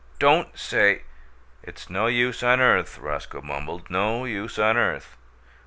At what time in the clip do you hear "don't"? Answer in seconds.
0.17-0.57